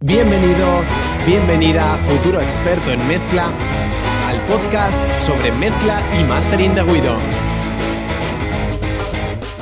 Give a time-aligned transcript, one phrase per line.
[0.00, 0.82] Bienvenido,
[1.24, 3.46] bienvenida, futuro experto en mezcla,
[4.26, 7.16] al podcast sobre mezcla y mastering de Guido.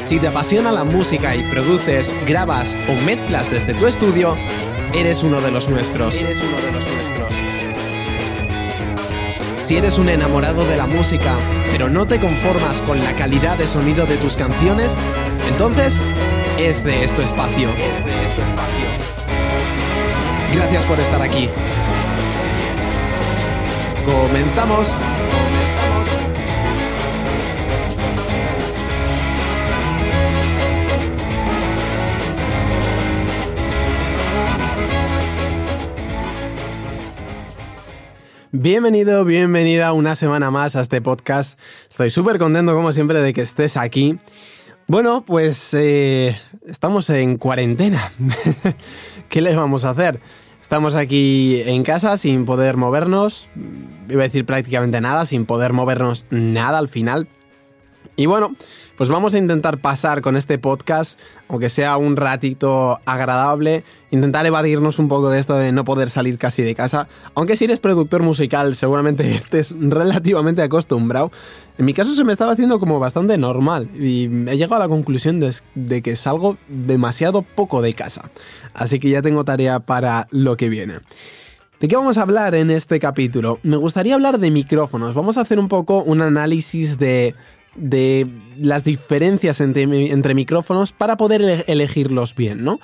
[0.07, 4.35] Si te apasiona la música y produces, grabas o mezclas desde tu estudio,
[4.95, 6.23] eres uno de los nuestros.
[6.23, 7.18] Eres uno de los nuestros.
[9.69, 11.37] Si eres un enamorado de la música,
[11.71, 14.97] pero no te conformas con la calidad de sonido de tus canciones,
[15.51, 16.01] entonces
[16.59, 17.69] es de esto espacio.
[17.77, 18.87] Es de espacio.
[20.55, 21.51] Gracias por estar aquí.
[24.07, 24.97] Comenzamos.
[38.51, 41.59] Bienvenido, bienvenida una semana más a este podcast.
[41.91, 44.19] Estoy súper contento, como siempre, de que estés aquí.
[44.87, 48.11] Bueno, pues eh, estamos en cuarentena.
[49.29, 50.21] ¿Qué les vamos a hacer?
[50.63, 53.49] Estamos aquí en casa sin poder movernos.
[54.09, 57.29] Iba a decir prácticamente nada, sin poder movernos nada al final.
[58.19, 58.53] Y bueno,
[58.97, 61.17] pues vamos a intentar pasar con este podcast,
[61.47, 66.37] aunque sea un ratito agradable, intentar evadirnos un poco de esto de no poder salir
[66.37, 67.07] casi de casa.
[67.37, 71.31] Aunque si eres productor musical, seguramente estés relativamente acostumbrado.
[71.79, 74.89] En mi caso se me estaba haciendo como bastante normal y he llegado a la
[74.89, 78.33] conclusión de, de que salgo demasiado poco de casa.
[78.75, 80.95] Así que ya tengo tarea para lo que viene.
[81.79, 83.61] ¿De qué vamos a hablar en este capítulo?
[83.63, 85.15] Me gustaría hablar de micrófonos.
[85.15, 87.37] Vamos a hacer un poco un análisis de
[87.75, 88.27] de
[88.59, 92.79] las diferencias entre, micrófonos para poder elegirlos bien, ¿no?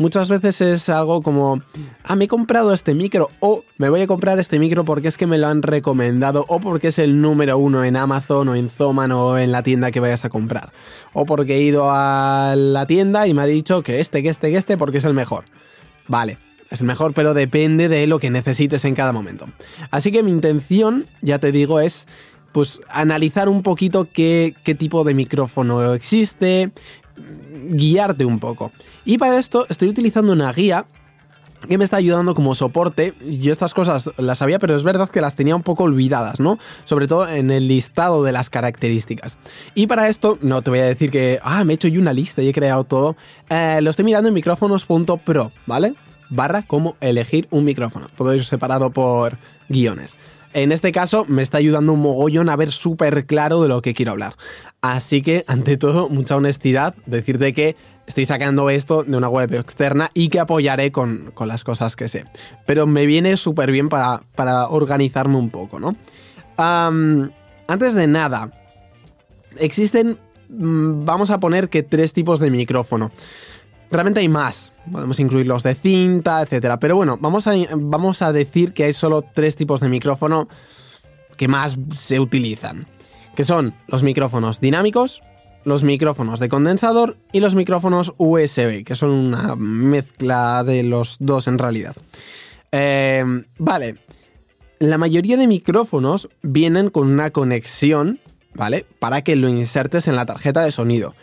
[0.00, 1.60] Muchas veces es algo como,
[2.04, 5.18] ah, me he comprado este micro o me voy a comprar este micro porque es
[5.18, 8.70] que me lo han recomendado o porque es el número uno en Amazon o en
[8.70, 10.70] Zoman o en la tienda que vayas a comprar.
[11.12, 14.52] O porque he ido a la tienda y me ha dicho que este, que este,
[14.52, 15.46] que este porque es el mejor.
[16.06, 16.38] Vale,
[16.70, 19.48] es el mejor, pero depende de lo que necesites en cada momento.
[19.90, 22.06] Así que mi intención, ya te digo, es
[22.52, 26.72] pues analizar un poquito qué, tipo de micrófono existe,
[27.70, 28.72] guiarte un poco.
[29.04, 30.86] Y para esto estoy utilizando una guía
[31.68, 33.14] que me está ayudando como soporte.
[33.20, 36.58] Yo estas cosas las sabía, pero es verdad que las tenía un poco olvidadas, ¿no?
[36.84, 39.36] Sobre todo en el listado de las características.
[39.74, 42.12] Y para esto, no te voy a decir que, ah, me he hecho yo una
[42.12, 43.16] lista y he creado todo.
[43.50, 45.94] Eh, lo estoy mirando en micrófonos.pro, ¿vale?
[46.30, 48.06] Barra cómo elegir un micrófono.
[48.16, 49.38] Todo eso separado por
[49.68, 50.16] guiones.
[50.54, 53.94] En este caso me está ayudando un mogollón a ver súper claro de lo que
[53.94, 54.34] quiero hablar.
[54.80, 57.76] Así que, ante todo, mucha honestidad, decirte que
[58.06, 62.24] estoy sacando esto de una web externa y que apoyaré con, las cosas que sé.
[62.66, 65.96] Pero me viene súper bien para, para, organizarme un poco, ¿no?
[66.56, 68.50] antes de nada,
[69.58, 73.12] existen, mm, vamos a poner que tres tipos de micrófono.
[73.90, 76.78] Realmente hay más, podemos incluir los de cinta, etcétera.
[76.78, 80.48] Pero bueno, vamos a, vamos a decir que hay solo tres tipos de micrófono
[81.36, 82.86] que más se utilizan.
[83.34, 85.22] Que son los micrófonos dinámicos,
[85.64, 91.46] los micrófonos de condensador y los micrófonos USB, que son una mezcla de los dos
[91.46, 91.96] en realidad.
[92.72, 93.24] Eh,
[93.58, 93.96] vale,
[94.78, 98.20] la mayoría de micrófonos vienen con una conexión,
[98.54, 98.86] ¿vale?
[98.98, 101.14] Para que lo insertes en la tarjeta de sonido.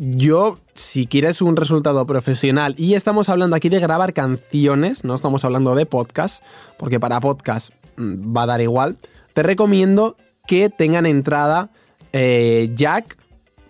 [0.00, 5.44] Yo, si quieres un resultado profesional, y estamos hablando aquí de grabar canciones, no estamos
[5.44, 6.40] hablando de podcast,
[6.76, 8.96] porque para podcast mm, va a dar igual,
[9.34, 10.16] te recomiendo
[10.46, 11.72] que tengan entrada
[12.12, 13.18] eh, jack,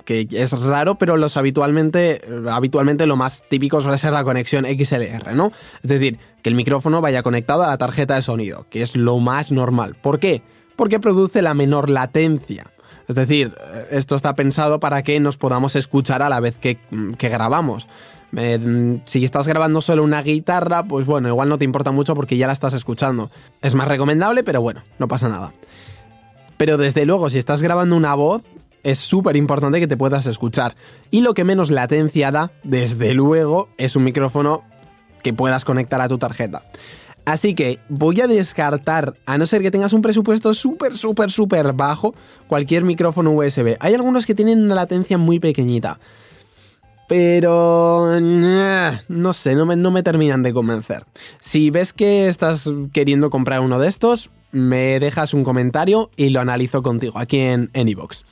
[0.04, 5.34] que es raro, pero los habitualmente, habitualmente lo más típico suele ser la conexión XLR,
[5.34, 5.50] ¿no?
[5.82, 9.18] Es decir, que el micrófono vaya conectado a la tarjeta de sonido, que es lo
[9.18, 9.94] más normal.
[9.94, 10.42] ¿Por qué?
[10.76, 12.70] Porque produce la menor latencia.
[13.08, 13.54] Es decir,
[13.90, 16.78] esto está pensado para que nos podamos escuchar a la vez que,
[17.18, 17.88] grabamos.
[19.06, 22.46] si estás grabando solo una guitarra, pues bueno, igual no te importa mucho porque ya
[22.46, 23.30] la estás escuchando.
[23.62, 25.54] Es más recomendable, pero bueno, no pasa nada.
[26.58, 28.42] Pero desde luego, si estás grabando una voz,
[28.82, 30.76] es súper importante que te puedas escuchar.
[31.10, 34.64] Y lo que menos latencia da, desde luego, es un micrófono
[35.22, 36.62] que puedas conectar a tu tarjeta.
[37.28, 41.74] Así que voy a descartar, a no ser que tengas un presupuesto súper, súper, súper
[41.74, 42.14] bajo,
[42.46, 43.76] cualquier micrófono USB.
[43.80, 46.00] Hay algunos que tienen una latencia muy pequeñita.
[47.06, 48.18] Pero...
[49.08, 51.04] No sé, no me, no me terminan de convencer.
[51.38, 56.40] Si ves que estás queriendo comprar uno de estos, me dejas un comentario y lo
[56.40, 58.24] analizo contigo aquí en Anybox.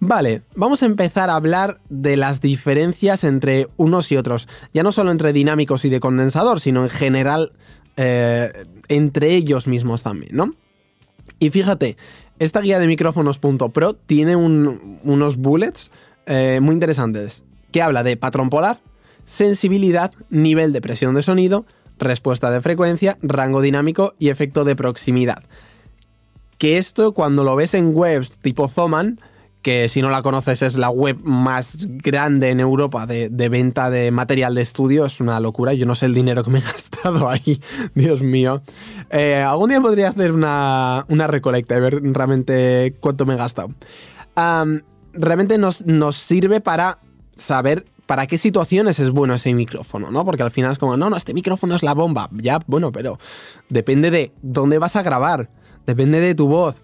[0.00, 4.48] Vale, vamos a empezar a hablar de las diferencias entre unos y otros.
[4.72, 7.52] Ya no solo entre dinámicos y de condensador, sino en general
[7.96, 8.52] eh,
[8.88, 10.54] entre ellos mismos también, ¿no?
[11.38, 11.96] Y fíjate,
[12.38, 15.90] esta guía de micrófonos.pro tiene unos bullets
[16.26, 18.80] eh, muy interesantes que habla de patrón polar,
[19.24, 21.66] sensibilidad, nivel de presión de sonido,
[21.98, 25.42] respuesta de frecuencia, rango dinámico y efecto de proximidad.
[26.58, 29.18] Que esto cuando lo ves en webs tipo Zoman,
[29.64, 34.10] que si no la conoces es la web más grande en Europa de, venta de
[34.12, 37.28] material de estudio, es una locura, yo no sé el dinero que me he gastado
[37.28, 37.60] ahí,
[37.94, 38.62] Dios mío.
[39.10, 43.70] Eh, algún día podría hacer una, recolecta y ver realmente cuánto me he gastado.
[45.14, 47.00] realmente nos, nos sirve para
[47.34, 50.26] saber para qué situaciones es bueno ese micrófono, ¿no?
[50.26, 52.28] Porque al final es como, no, no, este micrófono es la bomba.
[52.32, 53.18] Ya, bueno, pero
[53.70, 55.48] depende de dónde vas a grabar,
[55.86, 56.76] depende de tu voz,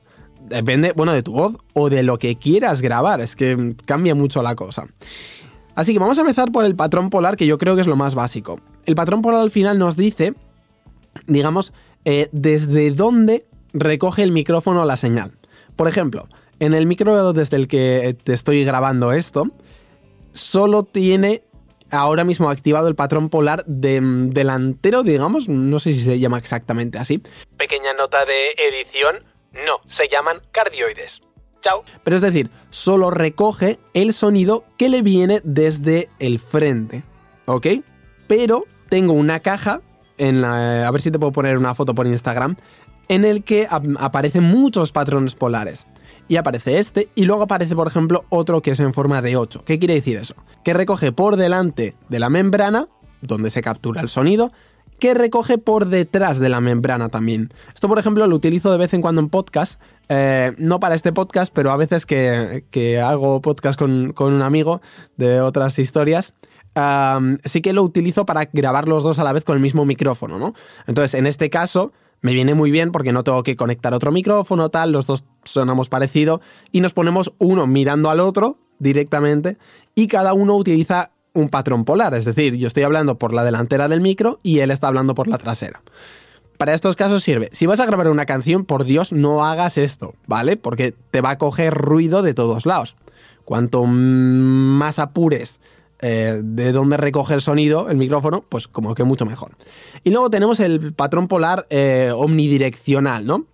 [0.50, 3.20] depende, bueno, de tu voz o de lo que quieras grabar.
[3.20, 4.86] Es que cambia mucho la cosa.
[5.74, 7.96] Así que vamos a empezar por el patrón polar, que yo creo que es lo
[7.96, 8.60] más básico.
[8.84, 10.34] El patrón polar al final nos dice,
[11.26, 11.72] digamos,
[12.04, 15.32] eh, desde dónde recoge el micrófono la señal.
[15.76, 19.44] Por ejemplo, en el micro desde el que te estoy grabando esto,
[20.32, 21.42] solo tiene
[21.90, 26.98] ahora mismo activado el patrón polar de, delantero, digamos, no sé si se llama exactamente
[26.98, 27.22] así.
[27.56, 31.22] Pequeña nota de edición, no, se llaman cardioides.
[31.60, 31.84] Chao.
[32.04, 37.04] Pero es decir, solo recoge el sonido que le viene desde el frente,
[37.44, 37.66] ¿ok?
[38.26, 39.82] Pero tengo una caja,
[40.16, 42.56] en la, a ver si te puedo poner una foto por Instagram,
[43.08, 45.86] en el que aparecen muchos patrones polares
[46.28, 49.64] y aparece este y luego aparece por ejemplo otro que es en forma de 8.
[49.66, 50.36] ¿Qué quiere decir eso?
[50.64, 52.86] Que recoge por delante de la membrana,
[53.20, 54.52] donde se captura el sonido,
[55.00, 57.52] que recoge por detrás de la membrana también.
[57.74, 61.12] Esto por ejemplo lo utilizo de vez en cuando en podcast, eh, no para este
[61.12, 64.80] podcast, pero a veces que, hago podcast con, un amigo
[65.16, 66.34] de otras historias.
[67.44, 70.38] sí que lo utilizo para grabar los dos a la vez con el mismo micrófono,
[70.38, 70.54] ¿no?
[70.86, 74.68] Entonces, en este caso, me viene muy bien porque no tengo que conectar otro micrófono,
[74.68, 79.58] tal, los dos sonamos parecido y nos ponemos uno mirando al otro directamente
[79.94, 83.88] y cada uno utiliza un patrón polar, es decir, yo estoy hablando por la delantera
[83.88, 85.82] del micro y él está hablando por la trasera.
[86.58, 87.48] Para estos casos sirve.
[87.52, 90.56] Si vas a grabar una canción, por Dios, no hagas esto, ¿vale?
[90.58, 92.96] Porque te va a coger ruido de todos lados.
[93.46, 95.58] Cuanto más apures
[96.02, 99.56] eh, de dónde recoge el sonido, el micrófono, pues como que mucho mejor.
[100.04, 103.46] Y luego tenemos el patrón polar eh, omnidireccional, ¿no?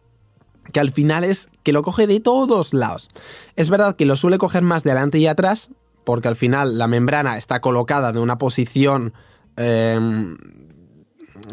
[0.73, 3.09] Que al final es que lo coge de todos lados.
[3.55, 5.71] Es verdad que lo suele coger más de adelante y atrás,
[6.07, 9.13] porque al final la membrana está colocada de una posición,
[9.57, 10.39] em,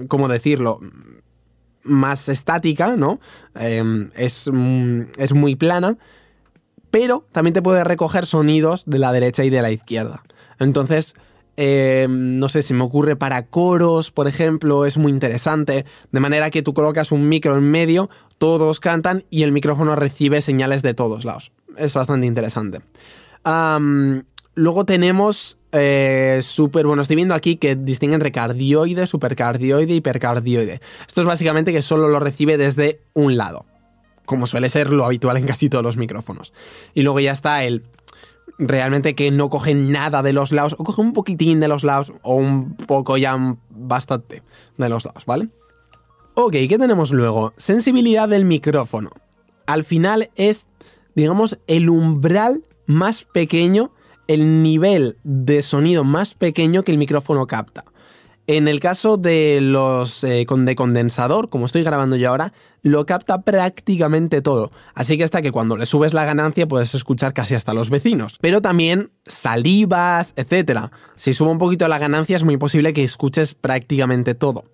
[0.07, 0.79] ¿cómo decirlo?
[1.81, 3.19] Más estática, ¿no?
[3.55, 5.97] Em, es, mm, es muy plana,
[6.91, 10.21] pero también te puede recoger sonidos de la derecha y de la izquierda.
[10.59, 11.15] Entonces,
[11.57, 15.83] eh, no sé, si me ocurre para coros, por ejemplo, es muy interesante.
[16.11, 20.43] De manera que tú colocas un micro en medio, todos cantan y el micrófono recibe
[20.43, 21.51] señales de todos lados.
[21.75, 22.81] Es bastante interesante.
[24.55, 30.81] Luego tenemos eh, super, bueno, estoy viendo aquí que distingue entre cardioide, supercardioide hipercardioide.
[31.07, 33.65] Esto es básicamente que solo lo recibe desde un lado,
[34.25, 36.53] como suele ser lo habitual en casi todos los micrófonos.
[36.93, 37.83] Y luego ya está el
[38.57, 42.13] realmente que no coge nada de los lados, o coge un poquitín de los lados,
[42.21, 43.35] o un poco ya
[43.69, 44.43] bastante
[44.77, 45.49] de los lados, ¿vale?
[46.35, 47.53] Ok, ¿qué tenemos luego?
[47.57, 49.11] Sensibilidad del micrófono.
[49.65, 50.67] Al final es,
[51.15, 53.91] digamos, el umbral más pequeño,
[54.27, 57.85] el nivel de sonido más pequeño que el micrófono capta.
[58.45, 62.51] En el caso de los eh, de condensador, como estoy grabando yo ahora,
[62.81, 64.69] lo capta prácticamente todo.
[64.93, 68.37] Así que hasta que cuando le subes la ganancia puedes escuchar casi hasta los vecinos.
[68.41, 70.89] Pero también salivas, etc.
[71.15, 74.65] Si subo un poquito la ganancia es muy posible que escuches prácticamente todo.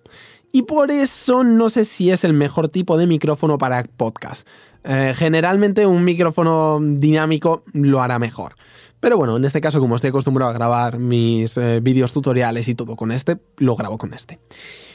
[0.50, 4.48] Y por eso no sé si es el mejor tipo de micrófono para podcast.
[4.82, 8.56] Eh, generalmente un micrófono dinámico lo hará mejor.
[9.00, 12.74] Pero bueno, en este caso, como estoy acostumbrado a grabar mis eh, vídeos tutoriales y
[12.74, 14.38] todo con este, lo grabo con este.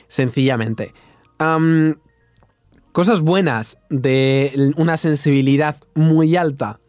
[0.07, 0.93] Sencillamente.
[2.91, 6.79] cosas buenas de una sensibilidad muy alta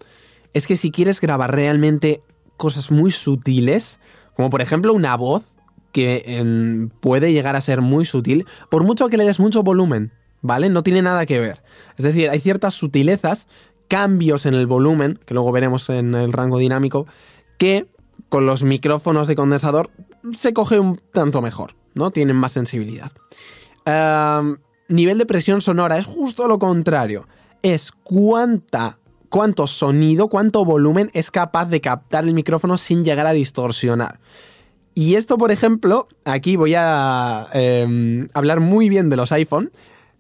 [0.53, 2.23] es que si quieres grabar realmente
[2.57, 3.99] cosas muy sutiles,
[4.35, 5.45] como por ejemplo una voz
[5.93, 10.69] que puede llegar a ser muy sutil, por mucho que le des mucho volumen, ¿vale?
[10.69, 11.63] No tiene nada que ver.
[11.97, 13.47] Es decir, hay ciertas sutilezas
[13.89, 17.07] cambios en el volumen, que luego veremos en el rango dinámico,
[17.59, 17.89] que
[18.29, 19.91] con los micrófonos de condensador
[20.33, 22.11] se coge un tanto mejor, ¿no?
[22.11, 23.13] Tienen más sensibilidad.
[24.89, 27.29] nivel de presión sonora es justo lo contrario.
[27.63, 33.33] Es cuánta, cuánto sonido, cuánto volumen es capaz de captar el micrófono sin llegar a
[33.33, 34.21] distorsionar.
[34.95, 39.71] Y esto, por ejemplo, aquí voy a em, hablar muy bien de los iPhone,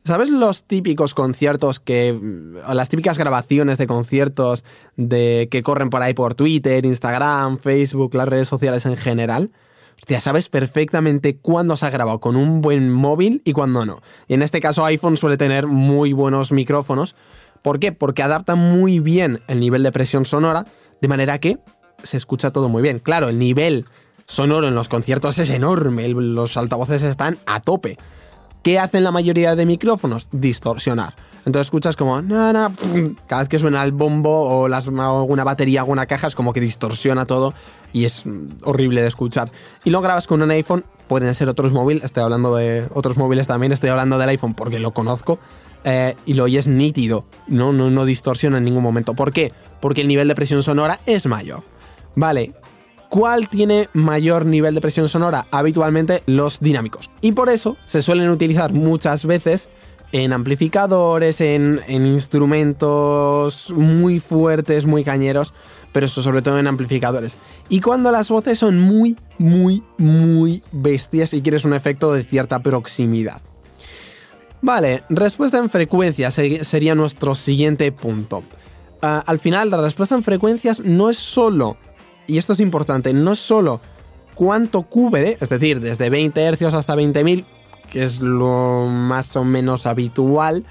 [0.06, 2.16] ¿Sabes los típicos conciertos que.
[2.64, 4.62] o las típicas grabaciones de conciertos
[4.96, 9.50] de que corren por ahí por Twitter, Instagram, Facebook, las redes sociales en general?
[9.98, 14.00] Hostia, sabes perfectamente cuándo se ha grabado con un buen móvil y cuándo no.
[14.28, 17.16] Y en este caso iPhone suele tener muy buenos micrófonos.
[17.62, 17.90] ¿Por qué?
[17.90, 20.66] Porque adapta muy bien el nivel de presión sonora,
[21.00, 21.58] de manera que
[22.04, 23.00] se escucha todo muy bien.
[23.00, 23.86] Claro, el nivel
[24.26, 27.98] sonoro en los conciertos es enorme, los altavoces están a tope.
[28.66, 30.28] ¿Qué hacen la mayoría de micrófonos?
[30.32, 31.14] Distorsionar.
[31.44, 36.26] Entonces escuchas como, cada vez que suena el bombo o las, alguna batería, alguna caja,
[36.26, 37.54] es como que distorsiona todo
[37.92, 38.24] y es
[38.64, 39.52] horrible de escuchar.
[39.84, 43.46] Y lo grabas con un iPhone, pueden ser otros móviles, estoy hablando de otros móviles
[43.46, 45.38] también, estoy hablando del iPhone porque lo conozco,
[45.84, 47.72] eh, y lo oyes nítido, ¿no?
[47.72, 49.14] No, no distorsiona en ningún momento.
[49.14, 49.52] ¿Por qué?
[49.80, 51.62] Porque el nivel de presión sonora es mayor.
[52.16, 52.52] Vale,
[53.08, 55.46] ¿Cuál tiene mayor nivel de presión sonora?
[55.50, 57.10] Habitualmente los dinámicos.
[57.20, 59.68] Y por eso se suelen utilizar muchas veces
[60.12, 65.52] en amplificadores, en, instrumentos muy fuertes, muy cañeros,
[65.92, 67.36] pero esto sobre todo en amplificadores.
[67.68, 72.60] Y cuando las voces son muy, muy, muy bestias y quieres un efecto de cierta
[72.60, 73.40] proximidad.
[74.62, 78.42] Vale, respuesta en frecuencias sería nuestro siguiente punto.
[79.02, 81.76] Ah, al final, la respuesta en frecuencias no es solo
[82.26, 83.80] y esto es importante, no solo
[84.34, 87.44] cuánto cubre, es decir, desde 20 Hz hasta 20.000,
[87.90, 90.64] que es lo más o menos habitual,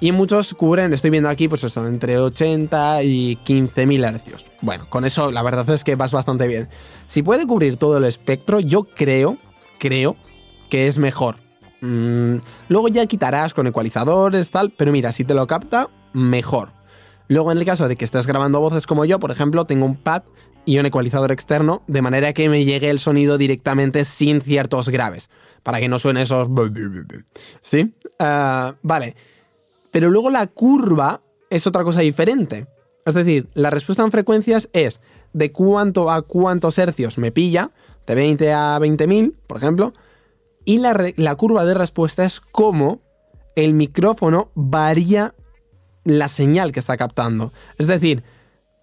[0.00, 4.44] y muchos cubren, estoy viendo aquí, pues eso, entre 80 y 15.000 Hz.
[4.60, 6.68] Bueno, con eso la verdad es que vas bastante bien.
[7.06, 9.38] Si puede cubrir todo el espectro, yo creo,
[9.78, 10.16] creo
[10.70, 11.36] que es mejor.
[11.80, 12.36] Mm,
[12.68, 16.77] luego ya quitarás con ecualizadores, tal, pero mira, si te lo capta, mejor.
[17.28, 19.96] Luego, en el caso de que estés grabando voces como yo, por ejemplo, tengo un
[19.96, 20.22] pad
[20.64, 25.30] y un ecualizador externo, de manera que me llegue el sonido directamente sin ciertos graves,
[25.62, 26.48] para que no suene esos...
[27.62, 27.94] ¿Sí?
[28.18, 29.14] Ah, vale.
[29.90, 32.66] Pero luego la curva es otra cosa diferente.
[33.04, 35.00] Es decir, la respuesta en frecuencias es
[35.32, 37.70] de cuánto a cuántos hercios me pilla,
[38.06, 39.92] de 20 a 20.000, por ejemplo,
[40.64, 43.00] y la, la curva de respuesta es cómo
[43.54, 45.34] el micrófono varía
[46.04, 47.52] la señal que está captando.
[47.78, 48.24] Es decir,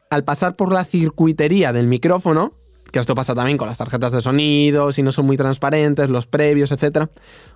[0.10, 2.54] al pasar por la circuitería del micrófono,
[2.92, 6.28] que esto pasa también con las tarjetas de sonido, si no son muy transparentes, los
[6.28, 7.10] previos, etc.,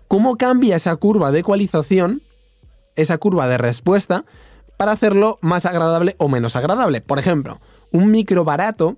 [0.07, 2.21] ¿cómo cambia esa curva de ecualización,
[2.95, 4.25] esa curva de respuesta,
[4.77, 7.01] para hacerlo más agradable o menos agradable?
[7.01, 7.59] Por ejemplo,
[7.91, 8.97] un micro barato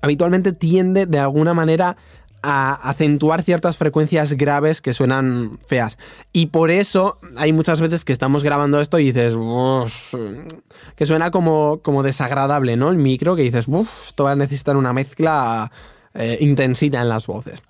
[0.00, 1.96] habitualmente tiende de alguna manera
[2.42, 5.96] acentuar ciertas frecuencias graves que suenan feas.
[6.32, 9.34] Y por eso hay muchas veces que estamos grabando esto y dices,
[10.96, 12.90] que suena como, como desagradable, ¿no?
[12.90, 15.70] El micro, que dices, uff, esto va a necesitar una mezcla
[16.14, 17.62] eh, intensita en las voces.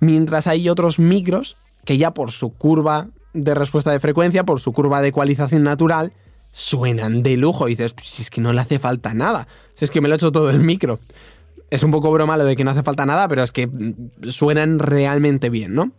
[0.00, 4.72] Mientras hay otros micros que ya por su curva de respuesta de frecuencia, por su
[4.72, 6.12] curva de ecualización natural,
[6.52, 7.66] suenan de lujo.
[7.66, 9.48] Dices, si es que no le hace falta nada.
[9.74, 11.00] Si es que me lo he hecho todo el micro.
[11.72, 13.66] Es un poco broma lo de que no hace falta nada, pero es que
[14.28, 15.92] suenan realmente bien, ¿no?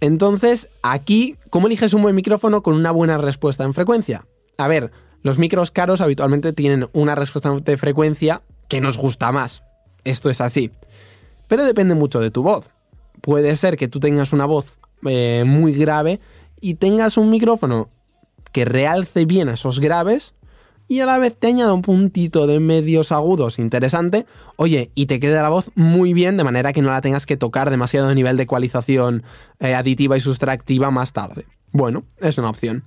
[0.00, 4.26] Entonces, aquí, ¿cómo eliges un buen micrófono con una buena respuesta en frecuencia?
[4.58, 9.64] A ver, los micros caros habitualmente tienen una respuesta de frecuencia que nos gusta más.
[10.04, 10.70] Esto es así.
[11.48, 12.70] Pero depende mucho de tu voz.
[13.22, 16.20] Puede ser que tú tengas una voz eh, muy grave
[16.60, 17.88] y tengas un micrófono
[18.52, 20.35] que realce bien esos graves
[20.88, 24.26] y a la vez te añada un puntito de medios agudos interesante,
[24.56, 27.36] oye, y te queda la voz muy bien de manera que no la tengas que
[27.36, 29.22] tocar demasiado a nivel de ecualización
[29.58, 31.46] eh, aditiva y sustractiva más tarde.
[31.72, 32.84] Bueno, es una opción.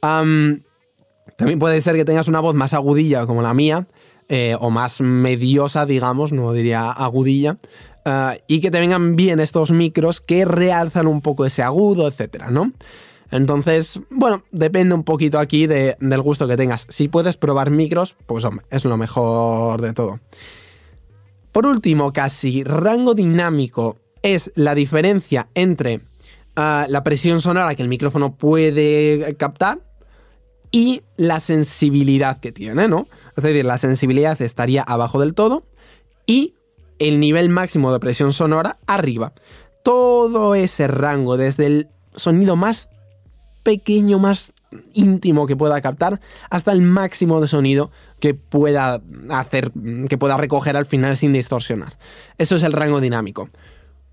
[0.00, 3.86] también puede ser que tengas una voz más agudilla como la mía,
[4.28, 7.58] eh, o más mediosa, digamos, no diría agudilla,
[8.06, 12.50] eh, y que te vengan bien estos micros que realzan un poco ese agudo, etcétera,
[12.50, 12.72] ¿no?
[13.34, 16.86] Entonces, bueno, depende un poquito aquí del gusto que tengas.
[16.88, 20.20] Si puedes probar micros, pues hombre, es lo mejor de todo.
[21.50, 26.00] Por último, casi rango dinámico es la diferencia entre
[26.54, 29.80] ah, la presión sonora que el micrófono puede captar
[30.70, 33.08] y la sensibilidad que tiene, ¿no?
[33.36, 35.64] Es decir, la sensibilidad estaría abajo del todo
[36.24, 36.54] y
[37.00, 39.32] el nivel máximo de presión sonora arriba.
[39.82, 42.90] Todo ese rango, desde el sonido más
[43.64, 44.52] pequeño, más
[44.92, 47.90] íntimo que pueda captar, hasta el máximo de sonido
[48.20, 49.72] que pueda hacer,
[50.08, 51.98] que pueda recoger al final sin distorsionar.
[52.38, 53.50] Eso es el rango dinámico.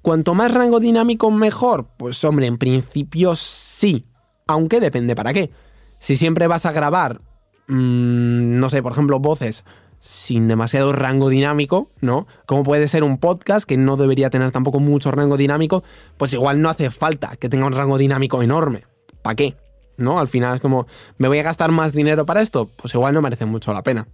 [0.02, 1.88] Cuanto más rango dinámico, mejor.
[1.98, 4.08] Pues hombre, en principio sí,
[4.48, 5.52] aunque depende para qué.
[6.00, 7.22] Si siempre vas a grabar,
[7.68, 9.64] mm, no sé, por ejemplo, voces
[10.00, 12.26] sin demasiado rango dinámico, ¿no?
[12.48, 15.84] Como puede ser un podcast que no debería tener tampoco mucho rango dinámico,
[16.18, 18.86] pues igual no hace falta que tenga un rango dinámico enorme.
[19.22, 19.56] ¿Para qué?
[19.98, 20.20] ¿No?
[20.20, 20.88] Al final es como,
[21.18, 22.70] ¿me voy a gastar más dinero para esto?
[22.76, 24.08] Pues igual no merece mucho la pena.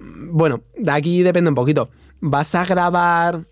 [0.00, 1.90] Bueno, de aquí depende un poquito.
[2.20, 3.44] ¿Vas a grabar?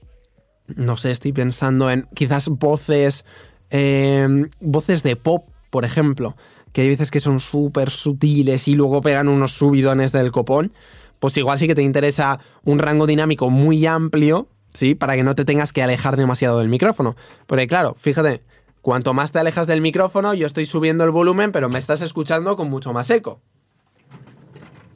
[0.66, 3.24] No sé, estoy pensando en quizás voces,
[3.70, 6.36] em, voces de pop, por ejemplo,
[6.72, 10.72] que hay veces que son súper sutiles y luego pegan unos subidones del copón
[11.20, 14.94] pues igual sí que te interesa un rango dinámico muy amplio, ¿sí?
[14.94, 17.14] Para que no te tengas que alejar demasiado del micrófono.
[17.46, 18.42] Porque claro, fíjate,
[18.82, 22.56] cuanto más te alejas del micrófono, yo estoy subiendo el volumen, pero me estás escuchando
[22.56, 23.40] con mucho más eco.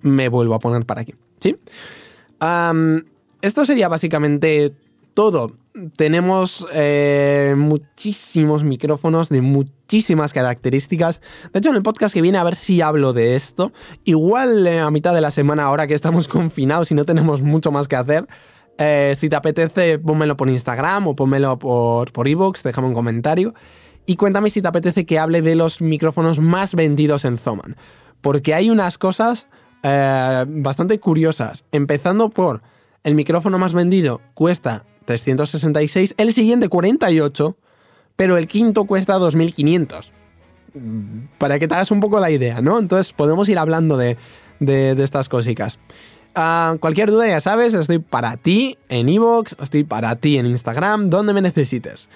[0.02, 1.56] Me vuelvo a poner para aquí, ¿sí?
[3.40, 4.74] esto sería básicamente
[5.14, 5.52] todo.
[5.96, 11.20] Tenemos eh, muchísimos micrófonos de muchísimas características.
[11.52, 13.72] De hecho, en el podcast que viene a ver si hablo de esto.
[14.04, 17.72] Igual eh, a mitad de la semana, ahora que estamos confinados y no tenemos mucho
[17.72, 18.26] más que hacer,
[18.78, 23.54] eh, si te apetece, pónmelo por Instagram o pónmelo por, por Evox, déjame un comentario.
[24.06, 27.76] Y cuéntame si te apetece que hable de los micrófonos más vendidos en Zoman.
[28.20, 29.48] Porque hay unas cosas
[29.82, 31.64] bastante curiosas.
[31.70, 32.62] Empezando por
[33.02, 37.56] el micrófono más vendido cuesta 366, el siguiente 48,
[38.16, 40.12] pero el quinto cuesta 2500.
[41.38, 42.78] Para que te hagas un poco la idea, ¿no?
[42.78, 44.16] Entonces podemos ir hablando de,
[44.60, 45.78] estas cositas.
[46.34, 51.08] Ah, cualquier duda, ya sabes, estoy para ti en Evox, estoy para ti en Instagram,
[51.08, 52.08] donde me necesites.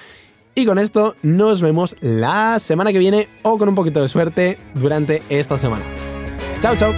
[0.54, 4.58] Y con esto nos vemos la semana que viene o con un poquito de suerte
[4.74, 5.84] durante esta semana.
[6.60, 6.92] Chao, chao.